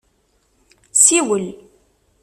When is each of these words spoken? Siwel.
Siwel. 1.03 1.47